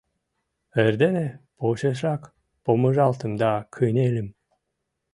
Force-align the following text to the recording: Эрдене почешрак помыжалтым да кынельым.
Эрдене 0.83 1.27
почешрак 1.57 2.23
помыжалтым 2.63 3.31
да 3.41 3.51
кынельым. 3.75 4.27